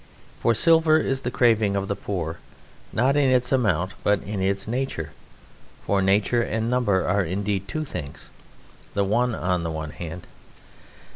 For 0.39 0.55
silver 0.55 0.97
is 0.97 1.21
the 1.21 1.29
craving 1.29 1.75
of 1.75 1.87
the 1.87 1.95
poor, 1.95 2.39
not 2.91 3.15
in 3.15 3.29
its 3.29 3.51
amount, 3.51 3.91
but 4.03 4.23
in 4.23 4.41
its 4.41 4.67
nature, 4.67 5.11
for 5.85 6.01
nature 6.01 6.41
and 6.41 6.71
number 6.71 7.07
are 7.07 7.23
indeed 7.23 7.67
two 7.67 7.85
things, 7.85 8.31
the 8.95 9.03
one 9.03 9.35
on 9.35 9.61
the 9.61 9.69
one 9.69 9.91
hand...." 9.91 10.25